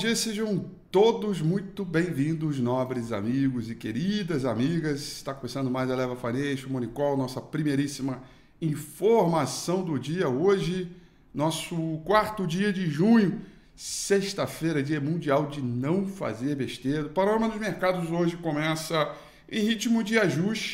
dia, 0.00 0.16
sejam 0.16 0.64
todos 0.90 1.42
muito 1.42 1.84
bem-vindos, 1.84 2.58
nobres 2.58 3.12
amigos 3.12 3.70
e 3.70 3.74
queridas 3.74 4.46
amigas. 4.46 5.02
Está 5.02 5.34
começando 5.34 5.70
mais 5.70 5.90
a 5.90 5.94
Leva 5.94 6.16
Fareixo, 6.16 6.70
Monicol, 6.70 7.18
nossa 7.18 7.38
primeiríssima 7.38 8.22
informação 8.62 9.84
do 9.84 9.98
dia. 9.98 10.26
Hoje, 10.26 10.90
nosso 11.34 12.00
quarto 12.06 12.46
dia 12.46 12.72
de 12.72 12.88
junho, 12.88 13.42
sexta-feira, 13.76 14.82
dia 14.82 15.02
mundial 15.02 15.48
de 15.48 15.60
não 15.60 16.06
fazer 16.06 16.56
besteira. 16.56 17.02
O 17.02 17.10
panorama 17.10 17.50
dos 17.50 17.60
mercados 17.60 18.10
hoje 18.10 18.38
começa 18.38 19.14
em 19.52 19.66
ritmo 19.66 20.02
de 20.02 20.18
ajuste. 20.18 20.72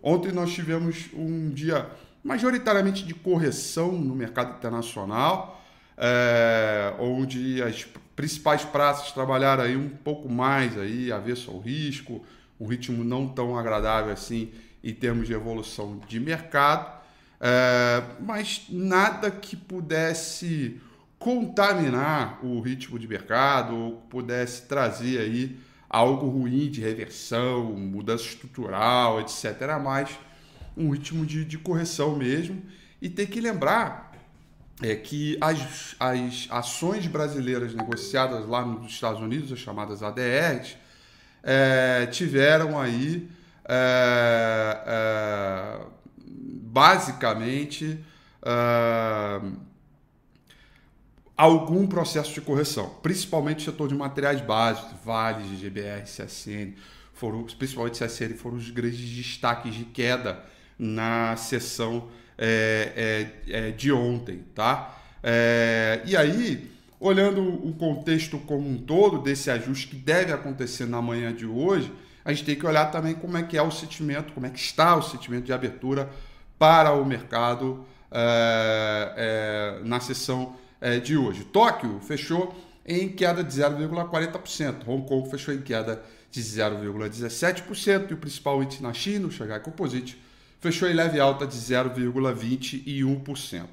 Ontem 0.00 0.30
nós 0.30 0.52
tivemos 0.52 1.08
um 1.12 1.50
dia 1.50 1.90
majoritariamente 2.22 3.04
de 3.04 3.14
correção 3.14 3.90
no 3.90 4.14
mercado 4.14 4.56
internacional 4.58 5.59
é, 6.00 6.94
onde 6.98 7.62
as 7.62 7.86
principais 8.16 8.64
praças 8.64 9.12
trabalharam 9.12 9.64
aí 9.64 9.76
um 9.76 9.90
pouco 9.90 10.30
mais 10.30 10.76
aí, 10.78 11.12
avesso 11.12 11.50
ao 11.50 11.58
risco, 11.58 12.24
um 12.58 12.66
ritmo 12.66 13.04
não 13.04 13.28
tão 13.28 13.58
agradável 13.58 14.12
assim 14.12 14.50
em 14.82 14.94
termos 14.94 15.26
de 15.26 15.34
evolução 15.34 16.00
de 16.08 16.18
mercado, 16.18 16.90
é, 17.38 18.02
mas 18.18 18.64
nada 18.70 19.30
que 19.30 19.54
pudesse 19.54 20.80
contaminar 21.18 22.42
o 22.42 22.60
ritmo 22.60 22.98
de 22.98 23.06
mercado 23.06 23.76
ou 23.76 23.92
pudesse 24.08 24.62
trazer 24.62 25.20
aí 25.20 25.58
algo 25.88 26.26
ruim 26.28 26.70
de 26.70 26.80
reversão, 26.80 27.64
mudança 27.72 28.24
estrutural, 28.24 29.20
etc. 29.20 29.78
Mais 29.82 30.08
um 30.74 30.88
ritmo 30.90 31.26
de, 31.26 31.44
de 31.44 31.58
correção 31.58 32.16
mesmo. 32.16 32.62
E 33.02 33.08
tem 33.08 33.26
que 33.26 33.40
lembrar 33.40 34.09
é 34.82 34.96
que 34.96 35.36
as, 35.40 35.94
as 35.98 36.48
ações 36.50 37.06
brasileiras 37.06 37.74
negociadas 37.74 38.46
lá 38.46 38.64
nos 38.64 38.92
Estados 38.92 39.20
Unidos, 39.20 39.52
as 39.52 39.58
chamadas 39.58 40.02
ADRs, 40.02 40.76
é, 41.42 42.06
tiveram 42.06 42.78
aí 42.78 43.28
é, 43.68 44.82
é, 44.86 45.80
basicamente 46.26 47.98
é, 48.42 49.40
algum 51.36 51.86
processo 51.86 52.32
de 52.32 52.40
correção, 52.40 52.90
principalmente 53.02 53.60
o 53.60 53.70
setor 53.70 53.88
de 53.88 53.94
materiais 53.94 54.40
básicos, 54.40 54.92
Vales, 55.04 55.58
GBR, 55.58 56.02
CSN, 56.02 56.74
foram, 57.14 57.44
principalmente 57.44 58.02
CSN, 58.02 58.34
foram 58.34 58.56
os 58.56 58.70
grandes 58.70 58.98
destaques 58.98 59.74
de 59.74 59.84
queda 59.84 60.42
na 60.78 61.36
sessão 61.36 62.08
é, 62.42 63.28
é, 63.46 63.68
é, 63.68 63.70
de 63.70 63.92
ontem, 63.92 64.42
tá? 64.54 64.98
É, 65.22 66.00
e 66.06 66.16
aí, 66.16 66.70
olhando 66.98 67.42
o 67.42 67.74
contexto 67.74 68.38
como 68.38 68.66
um 68.66 68.78
todo 68.78 69.18
desse 69.18 69.50
ajuste 69.50 69.88
que 69.88 69.96
deve 69.96 70.32
acontecer 70.32 70.86
na 70.86 71.02
manhã 71.02 71.34
de 71.34 71.44
hoje, 71.44 71.92
a 72.24 72.32
gente 72.32 72.46
tem 72.46 72.56
que 72.56 72.66
olhar 72.66 72.86
também 72.86 73.14
como 73.14 73.36
é 73.36 73.42
que 73.42 73.58
é 73.58 73.62
o 73.62 73.70
sentimento, 73.70 74.32
como 74.32 74.46
é 74.46 74.50
que 74.50 74.58
está 74.58 74.96
o 74.96 75.02
sentimento 75.02 75.44
de 75.44 75.52
abertura 75.52 76.08
para 76.58 76.94
o 76.94 77.04
mercado 77.04 77.84
é, 78.10 79.78
na 79.84 80.00
sessão 80.00 80.56
de 81.02 81.18
hoje. 81.18 81.44
Tóquio 81.44 82.00
fechou 82.00 82.58
em 82.86 83.10
queda 83.10 83.44
de 83.44 83.52
0,40%, 83.52 84.76
Hong 84.86 85.06
Kong 85.06 85.30
fechou 85.30 85.52
em 85.52 85.60
queda 85.60 86.02
de 86.30 86.40
0,17% 86.40 88.10
e 88.10 88.14
o 88.14 88.16
principal 88.16 88.62
índice 88.62 88.82
na 88.82 88.94
China, 88.94 89.26
o 89.26 89.30
Shanghai 89.30 89.60
Composite, 89.60 90.18
fechou 90.60 90.88
em 90.88 90.94
leve 90.94 91.18
alta 91.18 91.44
de 91.46 91.56
0,21%. 91.56 93.66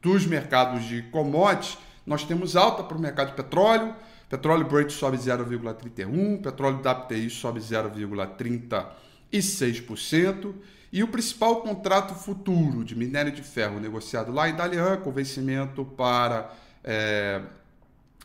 Dos 0.00 0.24
mercados 0.24 0.84
de 0.84 1.02
commodities, 1.02 1.76
nós 2.06 2.22
temos 2.24 2.54
alta 2.56 2.84
para 2.84 2.96
o 2.96 3.00
mercado 3.00 3.30
de 3.30 3.34
petróleo. 3.34 3.92
Petróleo 4.28 4.64
Brent 4.66 4.90
sobe 4.90 5.16
0,31%, 5.16 6.42
petróleo 6.42 6.78
WTI 6.78 7.30
sobe 7.30 7.58
0,36%. 7.60 10.54
E 10.90 11.02
o 11.02 11.08
principal 11.08 11.60
contrato 11.60 12.14
futuro 12.14 12.82
de 12.82 12.96
minério 12.96 13.30
de 13.32 13.42
ferro 13.42 13.78
negociado 13.78 14.32
lá 14.32 14.48
em 14.48 14.54
Dalian, 14.54 14.96
com 14.98 15.12
vencimento 15.12 15.84
para 15.84 16.50
é, 16.82 17.42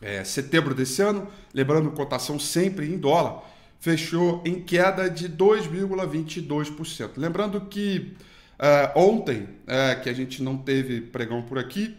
é, 0.00 0.24
setembro 0.24 0.74
desse 0.74 1.02
ano, 1.02 1.28
lembrando 1.52 1.90
cotação 1.90 2.38
sempre 2.38 2.86
em 2.86 2.96
dólar, 2.96 3.42
fechou 3.84 4.42
em 4.46 4.62
queda 4.62 5.10
de 5.10 5.28
2,22%. 5.28 7.10
Lembrando 7.18 7.60
que 7.60 8.14
uh, 8.58 8.98
ontem, 8.98 9.42
uh, 9.42 10.00
que 10.02 10.08
a 10.08 10.12
gente 10.14 10.42
não 10.42 10.56
teve 10.56 11.02
pregão 11.02 11.42
por 11.42 11.58
aqui, 11.58 11.94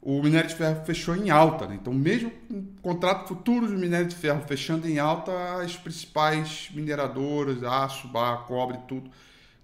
o 0.00 0.22
minério 0.22 0.48
de 0.48 0.54
ferro 0.54 0.84
fechou 0.84 1.16
em 1.16 1.28
alta. 1.28 1.66
Né? 1.66 1.76
Então, 1.82 1.92
mesmo 1.92 2.30
com 2.30 2.64
contrato 2.80 3.26
futuro 3.26 3.66
de 3.66 3.74
minério 3.74 4.06
de 4.06 4.14
ferro 4.14 4.44
fechando 4.46 4.88
em 4.88 5.00
alta, 5.00 5.32
as 5.60 5.76
principais 5.76 6.68
mineradoras, 6.72 7.64
aço, 7.64 8.06
barra, 8.06 8.44
cobre, 8.44 8.78
tudo, 8.86 9.10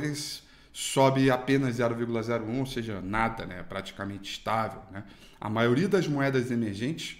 sobe 0.72 1.30
apenas 1.30 1.78
0,01, 1.78 2.58
ou 2.58 2.66
seja, 2.66 3.00
nada, 3.00 3.46
né? 3.46 3.64
praticamente 3.68 4.30
estável. 4.30 4.82
Né? 4.92 5.02
A 5.40 5.48
maioria 5.48 5.88
das 5.88 6.06
moedas 6.06 6.50
emergentes 6.50 7.16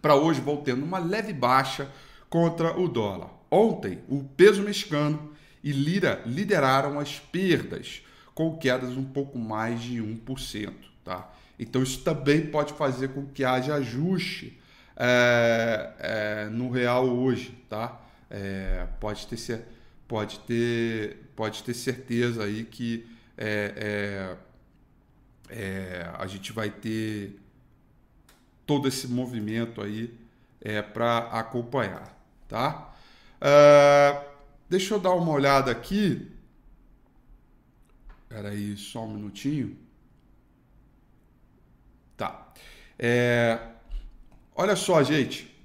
para 0.00 0.14
hoje 0.14 0.40
vão 0.40 0.56
tendo 0.56 0.84
uma 0.84 0.98
leve 0.98 1.32
baixa 1.32 1.90
contra 2.28 2.78
o 2.78 2.88
dólar. 2.88 3.30
Ontem, 3.50 4.02
o 4.08 4.24
peso 4.24 4.62
mexicano 4.62 5.32
e 5.62 5.72
lira 5.72 6.22
lideraram 6.26 6.98
as 6.98 7.18
perdas, 7.18 8.02
com 8.36 8.54
quedas 8.54 8.98
um 8.98 9.04
pouco 9.04 9.38
mais 9.38 9.80
de 9.80 9.96
1%. 9.96 10.70
Tá? 11.02 11.32
Então 11.58 11.82
isso 11.82 12.04
também 12.04 12.46
pode 12.46 12.74
fazer 12.74 13.08
com 13.08 13.24
que 13.26 13.42
haja 13.42 13.76
ajuste 13.76 14.60
é, 14.94 15.92
é, 15.98 16.48
no 16.50 16.70
real 16.70 17.08
hoje. 17.08 17.58
Tá? 17.66 17.98
É, 18.30 18.86
pode, 19.00 19.26
ter, 19.26 19.66
pode, 20.06 20.38
ter, 20.40 21.30
pode 21.34 21.62
ter 21.64 21.72
certeza 21.72 22.44
aí 22.44 22.64
que 22.64 23.06
é, 23.38 24.36
é, 25.48 25.56
é, 25.58 26.10
a 26.18 26.26
gente 26.26 26.52
vai 26.52 26.68
ter 26.68 27.40
todo 28.66 28.86
esse 28.86 29.08
movimento 29.08 29.80
aí 29.80 30.12
é, 30.60 30.82
para 30.82 31.18
acompanhar. 31.30 32.14
Tá? 32.46 32.92
deixa 34.68 34.94
eu 34.94 35.00
dar 35.00 35.12
uma 35.12 35.32
olhada 35.32 35.70
aqui 35.70 36.35
Espera 38.36 38.50
aí 38.50 38.76
só 38.76 39.02
um 39.02 39.14
minutinho. 39.14 39.78
Tá. 42.18 42.52
É, 42.98 43.58
olha 44.54 44.76
só, 44.76 45.02
gente. 45.02 45.56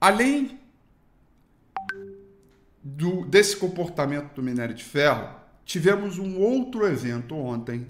Além 0.00 0.60
do, 2.80 3.24
desse 3.24 3.56
comportamento 3.56 4.34
do 4.34 4.40
minério 4.40 4.72
de 4.72 4.84
ferro, 4.84 5.34
tivemos 5.64 6.16
um 6.16 6.38
outro 6.38 6.86
evento 6.86 7.34
ontem 7.34 7.88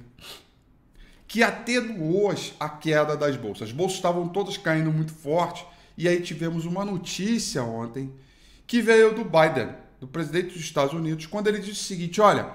que 1.28 1.42
atenuou 1.42 2.32
a 2.58 2.70
queda 2.70 3.14
das 3.18 3.36
bolsas. 3.36 3.68
As 3.68 3.74
bolsas 3.74 3.98
estavam 3.98 4.30
todas 4.30 4.56
caindo 4.56 4.90
muito 4.90 5.12
forte 5.12 5.66
e 5.94 6.08
aí 6.08 6.22
tivemos 6.22 6.64
uma 6.64 6.86
notícia 6.86 7.62
ontem 7.62 8.10
que 8.66 8.80
veio 8.80 9.14
do 9.14 9.26
Biden 9.26 9.84
do 10.00 10.06
presidente 10.06 10.48
dos 10.48 10.60
Estados 10.60 10.94
Unidos, 10.94 11.26
quando 11.26 11.48
ele 11.48 11.58
disse 11.58 11.80
o 11.80 11.84
seguinte: 11.84 12.20
olha, 12.20 12.50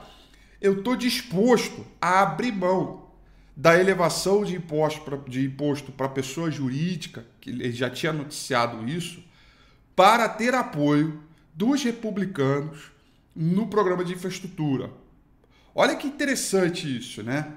eu 0.61 0.79
estou 0.79 0.95
disposto 0.95 1.85
a 1.99 2.21
abrir 2.21 2.51
mão 2.51 3.09
da 3.55 3.77
elevação 3.79 4.43
de 4.43 4.55
imposto 4.55 5.01
para 5.01 5.17
de 5.17 5.45
imposto 5.45 5.91
pessoa 5.91 6.49
jurídica, 6.49 7.25
que 7.39 7.49
ele 7.49 7.71
já 7.71 7.89
tinha 7.89 8.13
noticiado 8.13 8.87
isso, 8.87 9.23
para 9.95 10.27
ter 10.29 10.53
apoio 10.55 11.21
dos 11.53 11.83
republicanos 11.83 12.91
no 13.35 13.67
programa 13.67 14.03
de 14.03 14.13
infraestrutura. 14.13 14.89
Olha 15.73 15.95
que 15.95 16.07
interessante 16.07 16.97
isso, 16.97 17.23
né? 17.23 17.53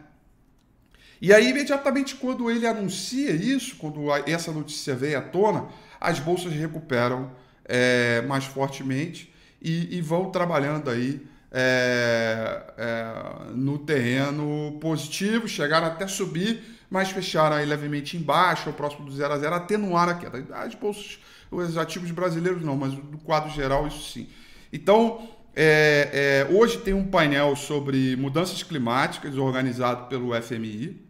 E 1.20 1.32
aí, 1.32 1.48
imediatamente 1.48 2.16
quando 2.16 2.50
ele 2.50 2.66
anuncia 2.66 3.30
isso, 3.32 3.76
quando 3.76 4.12
essa 4.26 4.52
notícia 4.52 4.94
veio 4.94 5.18
à 5.18 5.22
tona, 5.22 5.68
as 6.00 6.20
bolsas 6.20 6.52
recuperam 6.52 7.32
é, 7.64 8.20
mais 8.22 8.44
fortemente 8.44 9.32
e, 9.64 9.96
e 9.96 10.00
vão 10.02 10.30
trabalhando 10.30 10.90
aí 10.90 11.26
é, 11.50 12.62
é, 12.76 13.52
no 13.54 13.78
terreno 13.78 14.76
positivo, 14.80 15.48
chegaram 15.48 15.86
até 15.86 16.06
subir, 16.06 16.62
mas 16.90 17.10
fecharam 17.10 17.56
aí 17.56 17.64
levemente 17.64 18.16
embaixo, 18.16 18.68
ao 18.68 18.74
próximo 18.74 19.06
do 19.06 19.12
0 19.12 19.32
a 19.32 19.38
0, 19.38 19.54
atenuar 19.54 20.08
a 20.10 20.14
queda. 20.14 20.44
As 20.54 20.74
bolsas, 20.74 21.18
os 21.50 21.78
ativos 21.78 22.10
brasileiros 22.10 22.62
não, 22.62 22.76
mas 22.76 22.92
do 22.92 23.16
quadro 23.18 23.50
geral 23.50 23.86
isso 23.86 24.12
sim. 24.12 24.28
Então, 24.70 25.30
é, 25.56 26.46
é, 26.50 26.54
hoje 26.54 26.78
tem 26.78 26.92
um 26.92 27.04
painel 27.04 27.56
sobre 27.56 28.16
mudanças 28.16 28.62
climáticas 28.62 29.38
organizado 29.38 30.08
pelo 30.08 30.34
FMI, 30.42 31.00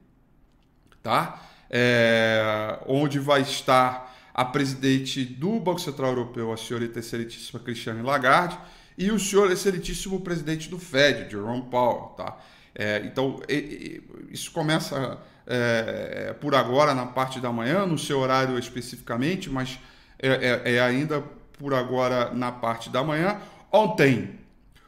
tá? 1.03 1.43
É, 1.69 2.79
onde 2.87 3.19
vai 3.19 3.41
estar 3.41 4.14
a 4.35 4.45
presidente 4.45 5.25
do 5.25 5.61
Banco 5.61 5.81
Central 5.81 6.11
Europeu, 6.11 6.53
a 6.53 6.57
senhorita 6.57 6.99
excelentíssima 6.99 7.61
Cristiane 7.61 8.03
Lagarde, 8.03 8.59
e 8.99 9.13
o 9.13 9.19
senhor 9.19 9.51
excelentíssimo 9.51 10.21
presidente 10.21 10.69
do 10.69 10.79
Fed, 10.79 11.31
Jerome 11.31 11.63
Powell, 11.71 12.15
tá? 12.17 12.37
É, 12.75 13.03
então, 13.05 13.41
isso 14.31 14.51
começa 14.51 15.19
é, 15.47 16.35
por 16.41 16.55
agora 16.55 16.93
na 16.95 17.07
parte 17.07 17.39
da 17.39 17.53
manhã, 17.53 17.87
no 17.87 17.97
seu 17.97 18.19
horário 18.19 18.59
especificamente, 18.59 19.49
mas 19.49 19.79
é, 20.19 20.29
é, 20.65 20.75
é 20.75 20.81
ainda 20.81 21.23
por 21.57 21.73
agora 21.73 22.33
na 22.35 22.51
parte 22.51 22.91
da 22.91 23.05
manhã. 23.05 23.41
Ontem, 23.71 24.41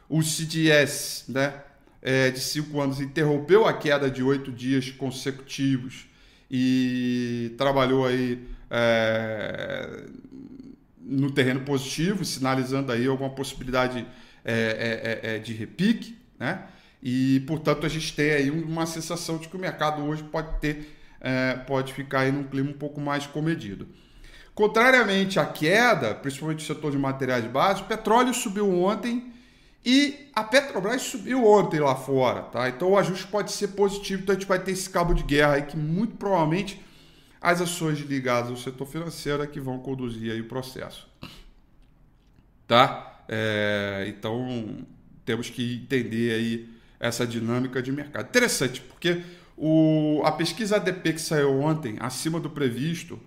o 0.09 0.21
CDS 0.21 1.25
né, 1.29 1.53
é, 2.01 2.29
de 2.29 2.41
cinco 2.41 2.81
anos 2.81 2.99
interrompeu 2.99 3.65
a 3.65 3.73
queda 3.73 4.11
de 4.11 4.21
oito 4.21 4.51
dias 4.51 4.89
consecutivos 4.89 6.07
e 6.51 7.53
trabalhou 7.57 8.05
aí 8.05 8.45
é, 8.69 10.05
no 10.99 11.31
terreno 11.31 11.61
positivo, 11.61 12.25
sinalizando 12.25 12.91
aí 12.91 13.07
alguma 13.07 13.29
possibilidade 13.29 14.05
é, 14.43 15.21
é, 15.23 15.29
é, 15.31 15.35
é 15.35 15.39
de 15.39 15.53
repique, 15.53 16.17
né? 16.39 16.63
E, 17.01 17.41
portanto, 17.41 17.85
a 17.85 17.89
gente 17.89 18.15
tem 18.15 18.31
aí 18.31 18.49
uma 18.49 18.85
sensação 18.85 19.37
de 19.37 19.47
que 19.47 19.55
o 19.55 19.59
mercado 19.59 20.03
hoje 20.03 20.23
pode 20.23 20.59
ter, 20.59 20.97
pode 21.67 21.93
ficar 21.93 22.21
aí 22.21 22.31
num 22.31 22.43
clima 22.43 22.71
um 22.71 22.73
pouco 22.73 22.99
mais 22.99 23.27
comedido. 23.27 23.87
Contrariamente 24.57 25.39
à 25.39 25.45
queda, 25.45 26.15
principalmente 26.15 26.61
no 26.61 26.75
setor 26.75 26.91
de 26.91 26.97
materiais 26.97 27.45
básicos, 27.45 27.87
petróleo 27.87 28.33
subiu 28.33 28.67
ontem 28.67 29.31
e 29.85 30.29
a 30.35 30.43
Petrobras 30.43 31.03
subiu 31.03 31.45
ontem 31.45 31.79
lá 31.79 31.95
fora, 31.95 32.41
tá? 32.41 32.67
Então 32.67 32.89
o 32.89 32.97
ajuste 32.97 33.27
pode 33.27 33.51
ser 33.51 33.69
positivo, 33.69 34.23
então 34.23 34.35
a 34.35 34.37
gente 34.37 34.47
vai 34.47 34.57
ter 34.59 34.71
esse 34.71 34.89
cabo 34.89 35.13
de 35.13 35.21
guerra 35.21 35.53
aí 35.53 35.61
que 35.61 35.77
muito 35.77 36.17
provavelmente 36.17 36.83
as 37.41 37.61
ações 37.61 37.99
ligadas 37.99 38.49
ao 38.49 38.57
setor 38.57 38.85
financeiro 38.87 39.43
é 39.43 39.47
que 39.47 39.59
vão 39.59 39.79
conduzir 39.79 40.31
aí 40.31 40.41
o 40.41 40.47
processo. 40.47 41.07
Tá? 42.67 43.23
É, 43.27 44.05
então 44.07 44.85
temos 45.25 45.49
que 45.49 45.75
entender 45.83 46.33
aí 46.33 46.69
essa 46.99 47.25
dinâmica 47.27 47.81
de 47.81 47.91
mercado. 47.91 48.27
Interessante, 48.27 48.81
porque 48.81 49.21
o, 49.55 50.21
a 50.25 50.31
pesquisa 50.31 50.77
ADP 50.77 51.13
que 51.13 51.21
saiu 51.21 51.59
ontem, 51.61 51.97
acima 51.99 52.39
do 52.39 52.49
previsto, 52.49 53.19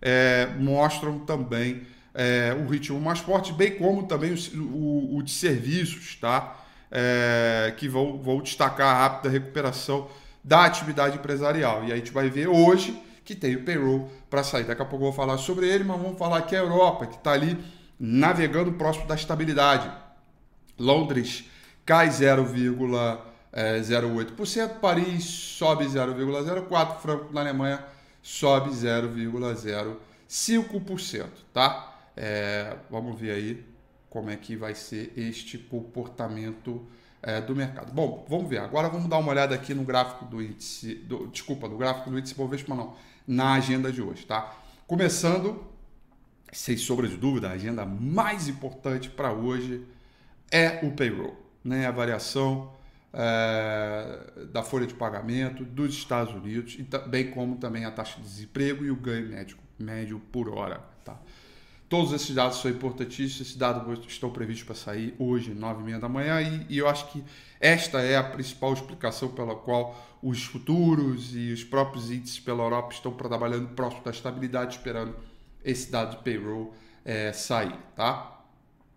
é, 0.00 0.48
mostram 0.58 1.18
também 1.20 1.82
é, 2.14 2.56
o 2.58 2.68
ritmo 2.68 3.00
mais 3.00 3.18
forte, 3.18 3.52
bem 3.52 3.76
como 3.76 4.06
também 4.06 4.32
o, 4.32 4.58
o, 4.58 5.16
o 5.16 5.22
de 5.22 5.30
serviços, 5.30 6.16
tá? 6.16 6.62
É, 6.90 7.74
que 7.76 7.88
vão, 7.88 8.18
vão 8.18 8.40
destacar 8.40 8.94
a 8.94 9.00
rápida 9.00 9.28
recuperação 9.28 10.08
da 10.42 10.64
atividade 10.64 11.16
empresarial. 11.16 11.84
E 11.84 11.92
a 11.92 11.96
gente 11.96 12.12
vai 12.12 12.30
ver 12.30 12.46
hoje 12.46 12.96
que 13.26 13.34
tem 13.34 13.56
o 13.56 13.64
payroll 13.64 14.08
para 14.30 14.44
sair. 14.44 14.64
Daqui 14.64 14.80
a 14.80 14.84
pouco 14.84 15.04
eu 15.04 15.10
vou 15.10 15.16
falar 15.16 15.36
sobre 15.36 15.68
ele, 15.68 15.84
mas 15.84 16.00
vamos 16.00 16.16
falar 16.16 16.40
que 16.42 16.54
a 16.54 16.60
Europa, 16.60 17.06
que 17.06 17.16
está 17.16 17.32
ali 17.32 17.58
navegando 17.98 18.70
próximo 18.72 19.06
da 19.06 19.16
estabilidade. 19.16 19.90
Londres 20.78 21.50
cai 21.84 22.08
0,08%, 22.08 24.78
Paris 24.80 25.24
sobe 25.24 25.86
0,04%, 25.86 27.00
Franco 27.00 27.32
na 27.32 27.40
Alemanha 27.40 27.84
sobe 28.22 28.70
0,05%, 28.70 31.26
tá? 31.52 31.94
É, 32.16 32.76
vamos 32.90 33.20
ver 33.20 33.32
aí 33.32 33.66
como 34.08 34.30
é 34.30 34.36
que 34.36 34.56
vai 34.56 34.74
ser 34.74 35.12
este 35.16 35.58
comportamento 35.58 36.86
é, 37.22 37.40
do 37.40 37.56
mercado. 37.56 37.92
Bom, 37.92 38.26
vamos 38.28 38.48
ver. 38.48 38.58
Agora 38.58 38.88
vamos 38.88 39.08
dar 39.08 39.18
uma 39.18 39.30
olhada 39.30 39.54
aqui 39.54 39.74
no 39.74 39.84
gráfico 39.84 40.24
do 40.24 40.40
índice, 40.40 40.94
do, 40.94 41.26
desculpa, 41.26 41.68
no 41.68 41.76
gráfico 41.76 42.10
do 42.10 42.18
índice 42.18 42.34
Bovespa 42.34 42.74
não, 42.74 42.94
na 43.26 43.54
agenda 43.54 43.90
de 43.90 44.00
hoje, 44.00 44.24
tá? 44.24 44.54
Começando, 44.86 45.66
sem 46.52 46.76
sombra 46.76 47.08
de 47.08 47.16
dúvida, 47.16 47.48
a 47.48 47.52
agenda 47.52 47.84
mais 47.84 48.48
importante 48.48 49.10
para 49.10 49.32
hoje 49.32 49.84
é 50.50 50.80
o 50.84 50.92
payroll, 50.92 51.36
né? 51.64 51.86
A 51.86 51.90
variação 51.90 52.72
é, 53.12 54.46
da 54.52 54.62
folha 54.62 54.86
de 54.86 54.94
pagamento 54.94 55.64
dos 55.64 55.94
Estados 55.94 56.34
Unidos, 56.34 56.78
e 56.78 56.86
bem 57.08 57.30
como 57.30 57.56
também 57.56 57.84
a 57.84 57.90
taxa 57.90 58.16
de 58.16 58.22
desemprego 58.22 58.84
e 58.84 58.90
o 58.90 58.96
ganho 58.96 59.28
médio, 59.28 59.56
médio 59.78 60.20
por 60.30 60.48
hora. 60.48 60.80
Tá? 61.04 61.18
Todos 61.88 62.12
esses 62.12 62.34
dados 62.34 62.60
são 62.60 62.70
importantíssimos, 62.70 63.40
esses 63.40 63.56
dados 63.56 64.04
estão 64.08 64.28
previstos 64.30 64.64
para 64.64 64.74
sair 64.74 65.14
hoje, 65.20 65.54
nove 65.54 65.82
e 65.82 65.84
meia 65.84 66.00
da 66.00 66.08
manhã, 66.08 66.40
e, 66.40 66.66
e, 66.68 66.78
eu 66.78 66.88
acho 66.88 67.12
que 67.12 67.22
esta 67.60 68.00
é 68.00 68.16
a 68.16 68.24
principal 68.24 68.72
explicação 68.72 69.28
pela 69.28 69.54
qual 69.54 70.18
os 70.20 70.42
futuros 70.42 71.30
e 71.32 71.52
os 71.52 71.62
próprios 71.62 72.10
índices 72.10 72.40
pela 72.40 72.64
Europa 72.64 72.92
estão 72.92 73.12
trabalhando 73.12 73.68
próximo 73.68 74.02
da 74.02 74.10
estabilidade, 74.10 74.76
esperando 74.76 75.14
esse 75.64 75.88
dado 75.90 76.16
de 76.16 76.24
payroll 76.24 76.74
é, 77.04 77.32
sair. 77.32 77.76
Tá? 77.94 78.40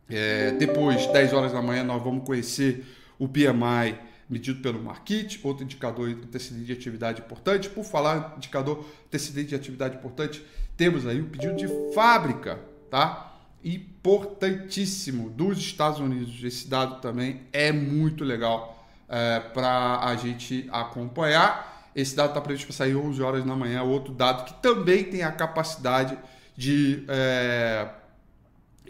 É, 0.09 0.51
depois, 0.53 1.05
10 1.05 1.33
horas 1.33 1.51
da 1.51 1.61
manhã, 1.61 1.83
nós 1.83 2.01
vamos 2.01 2.25
conhecer 2.25 2.85
o 3.19 3.27
PMI 3.27 3.99
medido 4.27 4.61
pelo 4.61 4.81
Market, 4.81 5.39
outro 5.43 5.63
indicador 5.63 6.09
antecedente 6.09 6.65
de 6.65 6.73
atividade 6.73 7.21
importante. 7.21 7.69
Por 7.69 7.83
falar 7.83 8.35
indicador 8.37 8.85
antecedente 9.07 9.49
de 9.49 9.55
atividade 9.55 9.97
importante, 9.97 10.43
temos 10.77 11.05
aí 11.05 11.19
o 11.19 11.25
pedido 11.25 11.55
de 11.55 11.67
fábrica, 11.93 12.59
tá? 12.89 13.33
Importantíssimo 13.63 15.29
dos 15.29 15.57
Estados 15.57 15.99
Unidos. 15.99 16.43
Esse 16.43 16.67
dado 16.67 17.01
também 17.01 17.41
é 17.51 17.71
muito 17.71 18.23
legal 18.23 18.85
é, 19.07 19.39
para 19.39 19.99
a 20.03 20.15
gente 20.15 20.67
acompanhar. 20.71 21.89
Esse 21.95 22.15
dado 22.15 22.29
está 22.29 22.41
previsto 22.41 22.67
para 22.67 22.75
sair 22.75 22.95
11 22.95 23.21
horas 23.21 23.43
da 23.43 23.55
manhã. 23.55 23.83
Outro 23.83 24.13
dado 24.13 24.45
que 24.45 24.53
também 24.61 25.03
tem 25.03 25.23
a 25.23 25.31
capacidade 25.31 26.17
de, 26.55 27.03
é, 27.07 27.89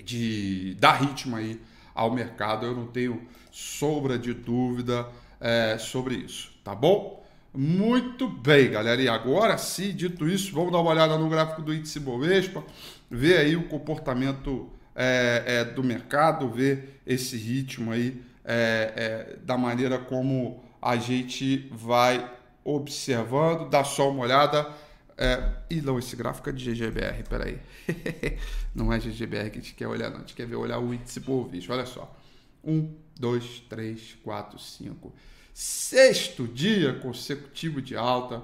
de 0.03 0.75
dar 0.79 0.93
ritmo 0.93 1.35
aí 1.35 1.61
ao 1.95 2.11
mercado. 2.11 2.65
Eu 2.65 2.75
não 2.75 2.87
tenho 2.87 3.27
sombra 3.51 4.17
de 4.17 4.33
dúvida 4.33 5.07
é, 5.39 5.77
sobre 5.77 6.15
isso, 6.15 6.51
tá 6.63 6.75
bom? 6.75 7.18
Muito 7.53 8.27
bem, 8.27 8.69
galera. 8.71 9.01
E 9.01 9.09
agora 9.09 9.57
sim, 9.57 9.93
dito 9.93 10.27
isso, 10.27 10.53
vamos 10.53 10.71
dar 10.71 10.79
uma 10.79 10.91
olhada 10.91 11.17
no 11.17 11.27
gráfico 11.29 11.61
do 11.61 11.73
índice 11.73 11.99
Bovespa, 11.99 12.63
ver 13.09 13.37
aí 13.37 13.55
o 13.55 13.67
comportamento 13.67 14.69
é, 14.95 15.43
é, 15.45 15.65
do 15.65 15.83
mercado, 15.83 16.49
ver 16.49 17.01
esse 17.07 17.35
ritmo 17.37 17.91
aí 17.91 18.21
é, 18.45 18.93
é, 18.95 19.37
da 19.43 19.57
maneira 19.57 19.97
como 19.97 20.63
a 20.81 20.95
gente 20.97 21.67
vai 21.71 22.29
observando. 22.63 23.69
Dá 23.69 23.83
só 23.83 24.11
uma 24.11 24.23
olhada. 24.23 24.67
É, 25.17 25.51
e 25.69 25.81
não, 25.81 25.97
esse 25.97 26.15
gráfico 26.15 26.49
é 26.49 26.51
de 26.51 26.71
GGBR, 26.71 27.23
peraí. 27.27 27.59
não 28.75 28.93
é 28.93 28.99
GGBR 28.99 29.49
que 29.49 29.59
a 29.59 29.61
gente 29.61 29.73
quer 29.73 29.87
olhar, 29.87 30.09
não. 30.09 30.17
A 30.17 30.19
gente 30.19 30.35
quer 30.35 30.45
ver 30.45 30.55
olhar 30.55 30.79
o 30.79 30.93
índice 30.93 31.19
Bovespa. 31.19 31.73
Olha 31.73 31.85
só. 31.85 32.15
Um, 32.63 32.93
dois, 33.19 33.61
três, 33.67 34.17
quatro, 34.23 34.59
cinco. 34.59 35.13
Sexto 35.53 36.47
dia 36.47 36.93
consecutivo 36.99 37.81
de 37.81 37.95
alta, 37.95 38.43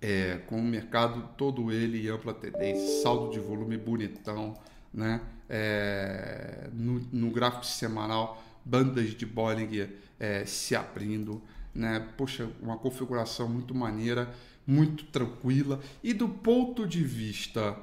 é, 0.00 0.38
com 0.46 0.58
o 0.58 0.62
mercado 0.62 1.30
todo 1.36 1.72
ele 1.72 2.06
em 2.06 2.10
ampla 2.10 2.34
tendência, 2.34 3.02
saldo 3.02 3.32
de 3.32 3.40
volume 3.40 3.76
bonitão, 3.76 4.54
né? 4.92 5.20
É, 5.48 6.68
no, 6.72 7.00
no, 7.12 7.30
gráfico 7.30 7.64
semanal, 7.64 8.42
bandas 8.64 9.10
de 9.10 9.24
Bollinger 9.24 9.94
é, 10.18 10.44
se 10.44 10.74
abrindo, 10.74 11.42
né? 11.74 12.06
Poxa, 12.16 12.48
uma 12.60 12.76
configuração 12.76 13.48
muito 13.48 13.74
maneira, 13.74 14.32
muito 14.66 15.04
tranquila 15.06 15.80
e 16.02 16.12
do 16.12 16.28
ponto 16.28 16.86
de 16.86 17.02
vista 17.02 17.76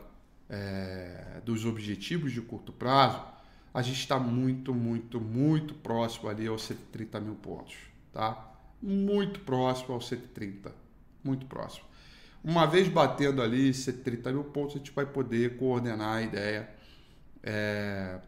é, 0.50 1.42
dos 1.46 1.66
objetivos 1.66 2.32
de 2.32 2.42
curto 2.42 2.72
prazo, 2.72 3.33
a 3.74 3.82
gente 3.82 4.00
está 4.00 4.20
muito, 4.20 4.74
muito, 4.74 5.20
muito 5.20 5.74
próximo 5.74 6.30
ali 6.30 6.46
aos 6.46 6.64
130 6.64 7.20
mil 7.20 7.36
pontos, 7.36 7.76
tá? 8.12 8.52
Muito 8.82 9.40
próximo 9.40 9.96
aos 9.96 10.08
130, 10.08 10.74
muito 11.24 11.46
próximo. 11.48 11.86
Uma 12.44 12.68
vez 12.68 12.88
batendo 12.88 13.42
ali 13.42 13.74
130 13.74 14.32
mil 14.32 14.44
pontos, 14.44 14.76
a 14.76 14.78
gente 14.78 14.92
vai 14.92 15.06
poder 15.06 15.58
coordenar 15.58 16.18
a 16.18 16.22
ideia 16.22 16.70
é, 17.42 18.20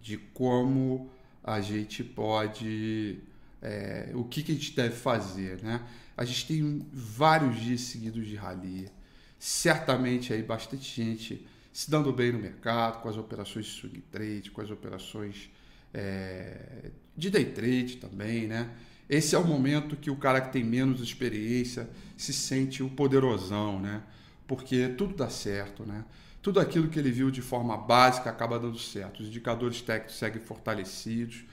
de 0.00 0.18
como 0.18 1.10
a 1.42 1.60
gente 1.60 2.04
pode, 2.04 3.20
é, 3.62 4.10
o 4.14 4.24
que, 4.24 4.42
que 4.42 4.52
a 4.52 4.54
gente 4.54 4.74
deve 4.76 4.94
fazer, 4.94 5.62
né? 5.62 5.80
A 6.16 6.24
gente 6.24 6.46
tem 6.46 6.86
vários 6.92 7.58
dias 7.60 7.80
seguidos 7.82 8.26
de 8.26 8.36
rally, 8.36 8.90
certamente 9.38 10.32
aí 10.32 10.42
bastante 10.42 11.02
gente 11.02 11.46
se 11.78 11.88
dando 11.88 12.12
bem 12.12 12.32
no 12.32 12.40
mercado, 12.40 13.00
com 13.00 13.08
as 13.08 13.16
operações 13.16 13.66
de 13.66 13.70
swing 13.70 14.00
trade, 14.10 14.50
com 14.50 14.60
as 14.60 14.68
operações 14.68 15.48
é, 15.94 16.90
de 17.16 17.30
day 17.30 17.44
trade 17.44 17.98
também, 17.98 18.48
né? 18.48 18.68
Esse 19.08 19.36
é 19.36 19.38
o 19.38 19.44
momento 19.44 19.94
que 19.94 20.10
o 20.10 20.16
cara 20.16 20.40
que 20.40 20.52
tem 20.52 20.64
menos 20.64 21.00
experiência 21.00 21.88
se 22.16 22.32
sente 22.32 22.82
o 22.82 22.90
poderosão, 22.90 23.78
né? 23.78 24.02
Porque 24.44 24.88
tudo 24.88 25.14
dá 25.14 25.30
certo, 25.30 25.86
né? 25.86 26.04
tudo 26.42 26.58
aquilo 26.58 26.88
que 26.88 26.98
ele 26.98 27.12
viu 27.12 27.30
de 27.30 27.40
forma 27.40 27.76
básica 27.76 28.28
acaba 28.28 28.58
dando 28.58 28.76
certo. 28.76 29.20
Os 29.20 29.28
indicadores 29.28 29.80
técnicos 29.80 30.18
seguem 30.18 30.42
fortalecidos. 30.42 31.44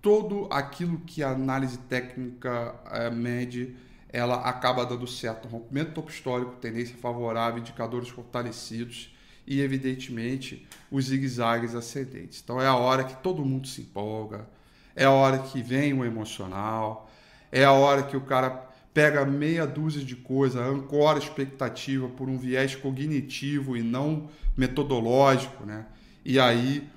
Todo 0.00 0.48
aquilo 0.50 1.00
que 1.00 1.22
a 1.22 1.32
análise 1.32 1.76
técnica 1.80 2.74
é, 2.90 3.10
mede, 3.10 3.76
ela 4.08 4.36
acaba 4.36 4.86
dando 4.86 5.06
certo. 5.06 5.46
Rompimento 5.48 5.92
topo 5.92 6.10
histórico, 6.10 6.52
tendência 6.62 6.96
favorável, 6.96 7.58
indicadores 7.58 8.08
fortalecidos 8.08 9.14
e, 9.46 9.60
evidentemente, 9.60 10.66
os 10.90 11.06
zigue-zagues 11.06 11.74
ascendentes. 11.74 12.40
Então 12.42 12.60
é 12.60 12.66
a 12.66 12.74
hora 12.74 13.04
que 13.04 13.14
todo 13.22 13.44
mundo 13.44 13.68
se 13.68 13.82
empolga, 13.82 14.48
é 14.94 15.04
a 15.04 15.10
hora 15.10 15.38
que 15.38 15.62
vem 15.62 15.92
o 15.92 16.04
emocional, 16.04 17.10
é 17.52 17.64
a 17.64 17.72
hora 17.72 18.02
que 18.02 18.16
o 18.16 18.22
cara 18.22 18.50
pega 18.92 19.24
meia 19.26 19.66
dúzia 19.66 20.02
de 20.02 20.16
coisas, 20.16 20.60
ancora 20.60 21.18
a 21.18 21.22
expectativa 21.22 22.08
por 22.08 22.28
um 22.28 22.38
viés 22.38 22.74
cognitivo 22.74 23.76
e 23.76 23.82
não 23.82 24.30
metodológico, 24.56 25.66
né? 25.66 25.84
E 26.24 26.40
aí 26.40 26.88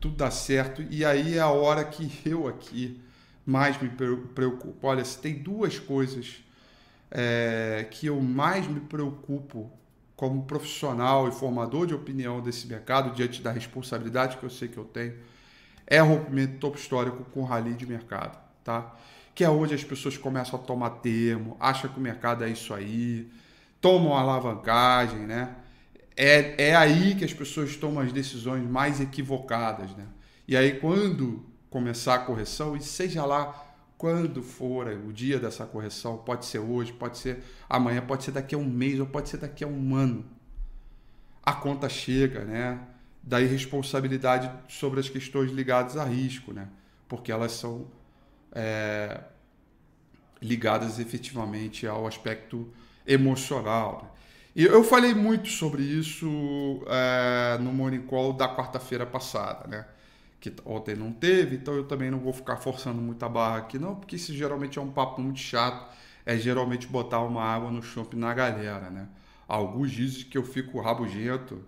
tudo 0.00 0.16
dá 0.16 0.30
certo. 0.30 0.84
E 0.90 1.04
aí 1.04 1.38
é 1.38 1.40
a 1.40 1.48
hora 1.48 1.84
que 1.84 2.10
eu 2.26 2.48
aqui 2.48 3.00
mais 3.46 3.80
me 3.80 3.88
preocupo. 3.88 4.86
Olha, 4.86 5.04
se 5.04 5.18
tem 5.18 5.34
duas 5.34 5.78
coisas 5.78 6.42
é, 7.10 7.86
que 7.90 8.06
eu 8.06 8.20
mais 8.20 8.66
me 8.66 8.80
preocupo 8.80 9.70
como 10.16 10.44
profissional 10.44 11.28
e 11.28 11.32
formador 11.32 11.86
de 11.86 11.94
opinião 11.94 12.40
desse 12.40 12.66
mercado, 12.66 13.14
diante 13.14 13.42
da 13.42 13.50
responsabilidade 13.50 14.36
que 14.36 14.44
eu 14.44 14.50
sei 14.50 14.68
que 14.68 14.78
eu 14.78 14.84
tenho, 14.84 15.14
é 15.86 15.98
rompimento 16.00 16.58
topo 16.58 16.78
histórico 16.78 17.24
com 17.32 17.44
rally 17.44 17.74
de 17.74 17.86
mercado, 17.86 18.38
tá? 18.62 18.94
que 19.34 19.42
é 19.42 19.50
onde 19.50 19.74
as 19.74 19.82
pessoas 19.82 20.16
começam 20.16 20.58
a 20.58 20.62
tomar 20.62 20.90
termo, 20.90 21.56
acham 21.58 21.90
que 21.90 21.98
o 21.98 22.02
mercado 22.02 22.44
é 22.44 22.48
isso 22.48 22.72
aí, 22.72 23.28
tomam 23.80 24.14
alavancagem, 24.14 25.20
né? 25.20 25.56
É, 26.16 26.68
é 26.68 26.76
aí 26.76 27.16
que 27.16 27.24
as 27.24 27.32
pessoas 27.32 27.74
tomam 27.76 28.04
as 28.04 28.12
decisões 28.12 28.64
mais 28.64 29.00
equivocadas, 29.00 29.90
né? 29.96 30.06
E 30.46 30.56
aí 30.56 30.78
quando 30.78 31.44
começar 31.68 32.14
a 32.14 32.18
correção, 32.18 32.76
e 32.76 32.80
seja 32.80 33.26
lá 33.26 33.63
quando 34.04 34.42
for 34.42 34.86
o 34.86 35.10
dia 35.14 35.38
dessa 35.38 35.64
correção, 35.64 36.18
pode 36.18 36.44
ser 36.44 36.58
hoje, 36.58 36.92
pode 36.92 37.16
ser 37.16 37.42
amanhã, 37.66 38.02
pode 38.02 38.22
ser 38.22 38.32
daqui 38.32 38.54
a 38.54 38.58
um 38.58 38.68
mês 38.68 39.00
ou 39.00 39.06
pode 39.06 39.30
ser 39.30 39.38
daqui 39.38 39.64
a 39.64 39.66
um 39.66 39.96
ano. 39.96 40.26
A 41.42 41.54
conta 41.54 41.88
chega, 41.88 42.44
né? 42.44 42.80
Da 43.22 43.40
irresponsabilidade 43.40 44.52
sobre 44.68 45.00
as 45.00 45.08
questões 45.08 45.50
ligadas 45.50 45.96
a 45.96 46.04
risco, 46.04 46.52
né? 46.52 46.68
Porque 47.08 47.32
elas 47.32 47.52
são 47.52 47.86
é, 48.52 49.22
ligadas 50.42 50.98
efetivamente 50.98 51.86
ao 51.86 52.06
aspecto 52.06 52.70
emocional. 53.06 54.02
Né? 54.02 54.08
E 54.56 54.64
eu 54.66 54.84
falei 54.84 55.14
muito 55.14 55.48
sobre 55.48 55.82
isso 55.82 56.84
é, 56.88 57.56
no 57.56 57.72
Morning 57.72 58.02
Call 58.02 58.34
da 58.34 58.54
quarta-feira 58.54 59.06
passada, 59.06 59.66
né? 59.66 59.86
Que 60.50 60.52
ontem 60.64 60.94
não 60.94 61.12
teve, 61.12 61.56
então 61.56 61.74
eu 61.74 61.84
também 61.84 62.10
não 62.10 62.18
vou 62.18 62.32
ficar 62.32 62.56
forçando 62.56 63.00
muita 63.00 63.28
barra 63.28 63.58
aqui, 63.58 63.78
não, 63.78 63.94
porque 63.94 64.16
isso 64.16 64.34
geralmente 64.34 64.78
é 64.78 64.82
um 64.82 64.90
papo 64.90 65.20
muito 65.20 65.38
chato. 65.38 65.90
É 66.26 66.36
geralmente 66.36 66.86
botar 66.86 67.20
uma 67.20 67.42
água 67.42 67.70
no 67.70 67.82
chope 67.82 68.16
na 68.16 68.32
galera, 68.34 68.90
né? 68.90 69.08
Alguns 69.48 69.90
dizem 69.90 70.24
que 70.24 70.36
eu 70.36 70.42
fico 70.42 70.80
rabugento 70.80 71.62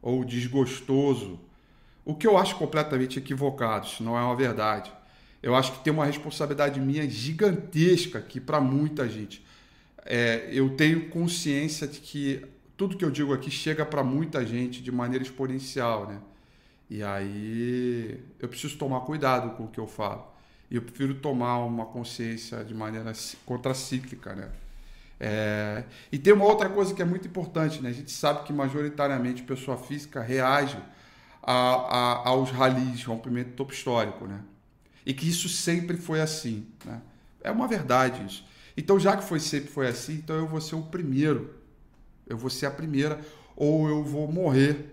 ou 0.00 0.24
desgostoso, 0.24 1.40
o 2.04 2.14
que 2.14 2.26
eu 2.26 2.36
acho 2.36 2.56
completamente 2.56 3.18
equivocado, 3.18 3.86
isso 3.86 4.02
não 4.02 4.18
é 4.18 4.22
uma 4.22 4.34
verdade 4.34 4.92
eu 5.42 5.56
acho 5.56 5.72
que 5.72 5.80
tem 5.80 5.92
uma 5.92 6.06
responsabilidade 6.06 6.80
minha 6.80 7.08
gigantesca 7.08 8.18
aqui 8.18 8.40
para 8.40 8.60
muita 8.60 9.08
gente. 9.08 9.44
É, 10.04 10.48
eu 10.52 10.76
tenho 10.76 11.08
consciência 11.10 11.86
de 11.86 11.98
que 11.98 12.44
tudo 12.76 12.96
que 12.96 13.04
eu 13.04 13.10
digo 13.10 13.32
aqui 13.34 13.50
chega 13.50 13.84
para 13.84 14.04
muita 14.04 14.46
gente 14.46 14.80
de 14.80 14.92
maneira 14.92 15.24
exponencial, 15.24 16.06
né? 16.06 16.20
E 16.92 17.02
aí 17.02 18.22
eu 18.38 18.46
preciso 18.46 18.76
tomar 18.76 19.00
cuidado 19.00 19.56
com 19.56 19.64
o 19.64 19.68
que 19.68 19.80
eu 19.80 19.86
falo. 19.86 20.26
E 20.70 20.76
eu 20.76 20.82
prefiro 20.82 21.14
tomar 21.14 21.64
uma 21.64 21.86
consciência 21.86 22.62
de 22.62 22.74
maneira 22.74 23.10
contracíclica, 23.46 24.34
né? 24.34 24.50
É... 25.18 25.84
E 26.12 26.18
tem 26.18 26.34
uma 26.34 26.44
outra 26.44 26.68
coisa 26.68 26.92
que 26.92 27.00
é 27.00 27.04
muito 27.06 27.26
importante, 27.26 27.80
né? 27.80 27.88
A 27.88 27.92
gente 27.94 28.10
sabe 28.10 28.42
que 28.42 28.52
majoritariamente 28.52 29.42
pessoa 29.42 29.78
física 29.78 30.20
reage 30.20 30.76
a, 31.42 31.54
a, 31.54 32.28
aos 32.28 32.50
ralis, 32.50 33.02
rompimento 33.04 33.52
topo 33.52 33.72
histórico, 33.72 34.26
né? 34.26 34.40
E 35.06 35.14
que 35.14 35.26
isso 35.26 35.48
sempre 35.48 35.96
foi 35.96 36.20
assim. 36.20 36.66
Né? 36.84 37.00
É 37.40 37.50
uma 37.50 37.66
verdade 37.66 38.22
isso. 38.26 38.44
Então, 38.76 39.00
já 39.00 39.16
que 39.16 39.24
foi 39.24 39.40
sempre 39.40 39.70
foi 39.70 39.88
assim, 39.88 40.16
então 40.16 40.36
eu 40.36 40.46
vou 40.46 40.60
ser 40.60 40.74
o 40.74 40.82
primeiro. 40.82 41.54
Eu 42.26 42.36
vou 42.36 42.50
ser 42.50 42.66
a 42.66 42.70
primeira, 42.70 43.18
ou 43.56 43.88
eu 43.88 44.04
vou 44.04 44.30
morrer 44.30 44.92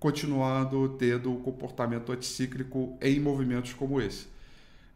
continuando 0.00 0.96
tendo 0.98 1.32
o 1.32 1.40
comportamento 1.40 2.10
anticíclico 2.10 2.96
em 3.00 3.20
movimentos 3.20 3.74
como 3.74 4.00
esse. 4.00 4.26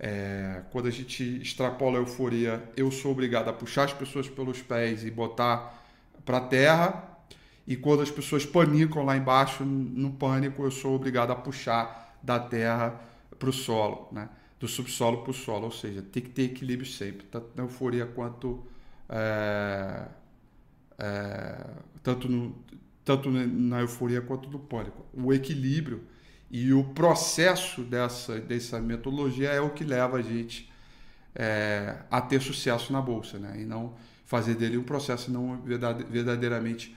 É, 0.00 0.62
quando 0.72 0.88
a 0.88 0.90
gente 0.90 1.22
extrapola 1.40 1.98
a 1.98 2.00
euforia, 2.00 2.62
eu 2.76 2.90
sou 2.90 3.12
obrigado 3.12 3.48
a 3.48 3.52
puxar 3.52 3.84
as 3.84 3.92
pessoas 3.92 4.28
pelos 4.28 4.60
pés 4.62 5.04
e 5.04 5.10
botar 5.10 5.84
para 6.24 6.40
terra. 6.40 7.10
E 7.66 7.76
quando 7.76 8.02
as 8.02 8.10
pessoas 8.10 8.44
panicam 8.44 9.04
lá 9.04 9.16
embaixo, 9.16 9.64
no 9.64 10.10
pânico, 10.12 10.64
eu 10.64 10.70
sou 10.70 10.96
obrigado 10.96 11.30
a 11.30 11.36
puxar 11.36 12.18
da 12.22 12.40
terra 12.40 13.00
para 13.38 13.50
o 13.50 13.52
solo, 13.52 14.08
né? 14.10 14.28
do 14.58 14.66
subsolo 14.66 15.22
para 15.22 15.30
o 15.30 15.34
solo, 15.34 15.66
ou 15.66 15.70
seja, 15.70 16.00
tem 16.00 16.22
que 16.22 16.30
ter 16.30 16.44
equilíbrio 16.44 16.88
sempre, 16.90 17.26
tanto 17.26 17.48
na 17.54 17.64
euforia 17.64 18.06
quanto 18.06 18.64
é, 19.08 20.06
é, 20.98 21.66
tanto, 22.02 22.28
no, 22.28 22.54
tanto 23.04 23.30
na 23.30 23.80
euforia 23.80 24.20
quanto 24.20 24.48
no 24.48 24.58
pânico. 24.58 25.04
O 25.12 25.32
equilíbrio 25.32 26.02
e 26.50 26.72
o 26.72 26.84
processo 26.84 27.82
dessa, 27.82 28.40
dessa 28.40 28.80
metodologia 28.80 29.50
é 29.50 29.60
o 29.60 29.70
que 29.70 29.84
leva 29.84 30.18
a 30.18 30.22
gente 30.22 30.70
é, 31.34 31.96
a 32.10 32.20
ter 32.20 32.40
sucesso 32.40 32.92
na 32.92 33.00
bolsa, 33.00 33.38
né? 33.38 33.60
E 33.60 33.64
não 33.64 33.94
fazer 34.24 34.54
dele 34.54 34.78
um 34.78 34.82
processo, 34.82 35.30
não 35.30 35.60
verdadeiramente 35.62 36.96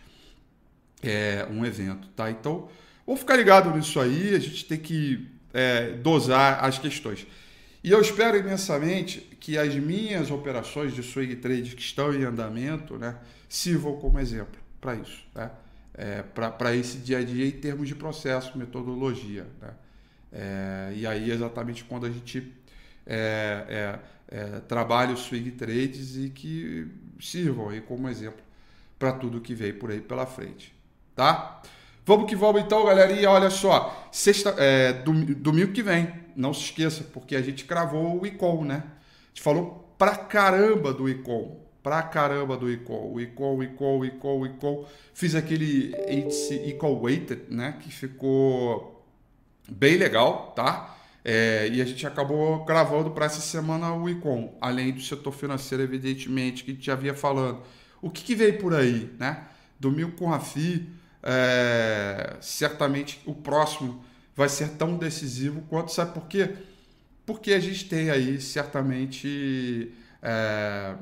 é, 1.03 1.45
um 1.51 1.65
evento, 1.65 2.07
tá? 2.09 2.29
Então, 2.31 2.69
vou 3.05 3.17
ficar 3.17 3.35
ligado 3.35 3.75
nisso 3.75 3.99
aí. 3.99 4.35
A 4.35 4.39
gente 4.39 4.65
tem 4.65 4.77
que 4.77 5.27
é, 5.53 5.91
dosar 5.93 6.63
as 6.63 6.77
questões. 6.77 7.27
E 7.83 7.91
eu 7.91 7.99
espero 8.01 8.37
imensamente 8.37 9.21
que 9.39 9.57
as 9.57 9.73
minhas 9.75 10.29
operações 10.29 10.93
de 10.93 11.03
swing 11.03 11.35
trade 11.37 11.75
que 11.75 11.81
estão 11.81 12.13
em 12.13 12.23
andamento 12.23 12.97
né, 12.97 13.17
sirvam 13.47 13.97
como 13.97 14.19
exemplo 14.19 14.59
para 14.79 14.95
isso, 14.95 15.23
né? 15.33 15.51
É, 15.97 16.21
para 16.21 16.75
esse 16.75 16.97
dia 16.99 17.17
a 17.17 17.23
dia 17.23 17.47
em 17.47 17.51
termos 17.51 17.87
de 17.87 17.95
processo, 17.95 18.57
metodologia. 18.57 19.47
Né? 19.59 19.69
É, 20.31 20.93
e 20.95 21.07
aí 21.07 21.31
exatamente 21.31 21.83
quando 21.83 22.05
a 22.05 22.09
gente 22.09 22.53
é, 23.05 23.99
é, 24.29 24.37
é 24.37 24.59
trabalha 24.67 25.13
os 25.13 25.21
swing 25.21 25.51
trades 25.51 26.15
e 26.15 26.29
que 26.29 26.87
sirvam 27.19 27.69
aí 27.69 27.81
como 27.81 28.07
exemplo 28.07 28.41
para 28.99 29.11
tudo 29.11 29.41
que 29.41 29.55
veio 29.55 29.79
por 29.79 29.91
aí 29.91 30.01
pela 30.01 30.25
frente. 30.25 30.73
Tá? 31.15 31.61
Vamos 32.05 32.29
que 32.29 32.35
vamos 32.35 32.61
então, 32.61 32.85
galerinha. 32.85 33.29
Olha 33.29 33.49
só, 33.49 34.07
sexta, 34.11 34.55
é, 34.57 34.93
domingo 34.93 35.73
que 35.73 35.83
vem, 35.83 36.13
não 36.35 36.53
se 36.53 36.61
esqueça, 36.65 37.03
porque 37.03 37.35
a 37.35 37.41
gente 37.41 37.65
cravou 37.65 38.21
o 38.21 38.25
ICOM, 38.25 38.63
né? 38.63 38.83
A 38.85 39.27
gente 39.29 39.41
falou 39.41 39.93
pra 39.97 40.15
caramba 40.15 40.93
do 40.93 41.09
ICOM. 41.09 41.66
Pra 41.87 42.03
caramba 42.03 42.57
do 42.57 42.69
ICOM, 42.69 43.13
o 43.13 43.21
ICOM, 43.21 43.99
o 43.99 44.45
ICOM. 44.45 44.85
Fiz 45.13 45.35
aquele 45.35 45.95
ICOM 46.65 46.99
Weighted, 46.99 47.43
né? 47.49 47.77
Que 47.81 47.89
ficou 47.89 49.05
bem 49.69 49.95
legal, 49.95 50.51
tá? 50.53 50.97
É, 51.23 51.69
e 51.71 51.81
a 51.81 51.85
gente 51.85 52.05
acabou 52.05 52.65
gravando 52.65 53.11
para 53.11 53.27
essa 53.27 53.39
semana 53.39 53.93
o 53.93 54.09
ICOM, 54.09 54.57
além 54.59 54.91
do 54.91 54.99
setor 54.99 55.31
financeiro, 55.31 55.81
evidentemente, 55.81 56.65
que 56.65 56.71
a 56.71 56.73
gente 56.73 56.85
já 56.85 56.91
havia 56.91 57.13
falando. 57.13 57.61
O 58.01 58.09
que, 58.09 58.21
que 58.21 58.35
veio 58.35 58.57
por 58.57 58.75
aí, 58.75 59.09
né? 59.17 59.45
Domingo 59.79 60.11
com 60.11 60.33
a 60.33 60.41
FI, 60.41 60.89
é, 61.23 62.35
certamente 62.41 63.21
o 63.25 63.33
próximo 63.33 64.03
vai 64.35 64.49
ser 64.49 64.71
tão 64.71 64.97
decisivo 64.97 65.63
quanto. 65.69 65.93
Sabe 65.93 66.13
por 66.13 66.27
quê? 66.27 66.53
Porque 67.25 67.53
a 67.53 67.61
gente 67.61 67.87
tem 67.87 68.09
aí 68.09 68.41
certamente 68.41 69.93
é, 70.21 70.95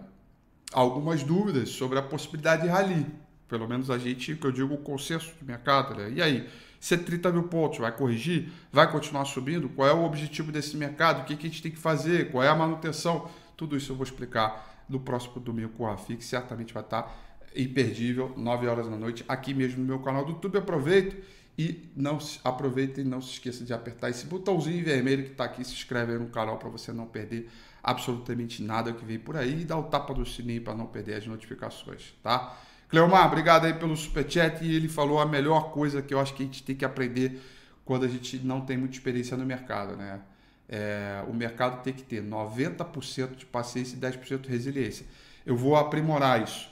algumas 0.75 1.23
dúvidas 1.23 1.69
sobre 1.69 1.97
a 1.97 2.01
possibilidade 2.01 2.63
de 2.63 2.67
rally. 2.67 3.05
Pelo 3.47 3.65
menos 3.65 3.89
a 3.89 3.97
gente, 3.97 4.35
que 4.35 4.45
eu 4.45 4.51
digo, 4.51 4.73
o 4.73 4.77
consenso 4.77 5.33
de 5.39 5.45
mercado. 5.45 5.95
Né? 5.95 6.11
E 6.17 6.21
aí, 6.21 6.49
130 6.81 7.31
mil 7.31 7.43
pontos, 7.43 7.79
vai 7.79 7.95
corrigir? 7.95 8.49
Vai 8.73 8.91
continuar 8.91 9.23
subindo? 9.23 9.69
Qual 9.69 9.87
é 9.87 9.93
o 9.93 10.03
objetivo 10.03 10.51
desse 10.51 10.75
mercado? 10.75 11.21
O 11.21 11.23
que, 11.23 11.37
que 11.37 11.47
a 11.47 11.49
gente 11.49 11.61
tem 11.61 11.71
que 11.71 11.77
fazer? 11.77 12.29
Qual 12.29 12.43
é 12.43 12.49
a 12.49 12.55
manutenção? 12.55 13.29
Tudo 13.55 13.77
isso 13.77 13.93
eu 13.93 13.95
vou 13.95 14.03
explicar 14.03 14.83
no 14.89 14.99
próximo 14.99 15.39
domingo 15.39 15.69
com 15.77 15.87
a 15.87 15.95
que 15.95 16.21
certamente 16.21 16.73
vai 16.73 16.83
estar 16.83 17.23
imperdível, 17.55 18.33
9 18.35 18.67
horas 18.67 18.89
da 18.89 18.97
noite, 18.97 19.23
aqui 19.29 19.53
mesmo 19.53 19.79
no 19.79 19.85
meu 19.85 19.99
canal 19.99 20.25
do 20.25 20.31
YouTube. 20.31 20.57
Aproveito 20.57 21.15
e 21.57 21.89
não 21.95 22.19
se, 22.19 22.39
aproveita 22.43 22.99
e 22.99 23.03
não 23.03 23.21
se 23.21 23.31
esqueça 23.31 23.63
de 23.63 23.73
apertar 23.73 24.09
esse 24.09 24.25
botãozinho 24.25 24.83
vermelho 24.83 25.23
que 25.23 25.31
está 25.31 25.45
aqui, 25.45 25.63
se 25.63 25.73
inscreve 25.73 26.13
aí 26.13 26.19
no 26.19 26.27
canal 26.27 26.57
para 26.57 26.69
você 26.69 26.91
não 26.91 27.05
perder 27.05 27.49
absolutamente 27.81 28.61
nada 28.61 28.91
que 28.91 29.05
vem 29.05 29.17
por 29.17 29.37
aí 29.37 29.61
e 29.61 29.65
dá 29.65 29.77
o 29.77 29.83
tapa 29.83 30.13
do 30.13 30.25
sininho 30.25 30.61
para 30.61 30.75
não 30.75 30.85
perder 30.85 31.15
as 31.15 31.27
notificações, 31.27 32.13
tá? 32.21 32.57
Cleomar, 32.89 33.27
obrigado 33.27 33.65
aí 33.65 33.73
pelo 33.73 33.95
superchat. 33.95 34.63
E 34.63 34.75
ele 34.75 34.87
falou 34.87 35.19
a 35.19 35.25
melhor 35.25 35.71
coisa 35.71 36.01
que 36.01 36.13
eu 36.13 36.19
acho 36.19 36.33
que 36.33 36.43
a 36.43 36.45
gente 36.45 36.61
tem 36.63 36.75
que 36.75 36.85
aprender 36.85 37.41
quando 37.83 38.05
a 38.05 38.07
gente 38.07 38.37
não 38.39 38.61
tem 38.61 38.77
muita 38.77 38.95
experiência 38.95 39.35
no 39.37 39.45
mercado, 39.45 39.95
né? 39.95 40.21
É, 40.67 41.23
o 41.27 41.33
mercado 41.33 41.83
tem 41.83 41.93
que 41.93 42.03
ter 42.03 42.23
90% 42.23 43.35
de 43.35 43.45
paciência 43.45 43.95
e 43.95 43.99
10% 43.99 44.41
de 44.41 44.49
resiliência. 44.49 45.05
Eu 45.45 45.55
vou 45.55 45.75
aprimorar 45.75 46.41
isso. 46.41 46.69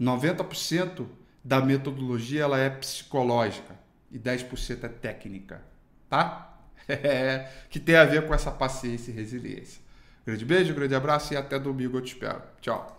90% 0.00 1.06
da 1.44 1.60
metodologia 1.60 2.42
ela 2.42 2.58
é 2.58 2.70
psicológica 2.70 3.74
e 4.10 4.18
10% 4.18 4.84
é 4.84 4.88
técnica, 4.88 5.62
tá? 6.08 6.44
É, 6.90 7.50
que 7.68 7.78
tem 7.78 7.96
a 7.96 8.04
ver 8.06 8.26
com 8.26 8.32
essa 8.32 8.50
paciência 8.50 9.10
e 9.10 9.14
resiliência. 9.14 9.82
Grande 10.24 10.42
beijo, 10.42 10.74
grande 10.74 10.94
abraço 10.94 11.34
e 11.34 11.36
até 11.36 11.58
domingo 11.58 11.98
eu 11.98 12.00
te 12.00 12.14
espero. 12.14 12.40
Tchau. 12.62 12.96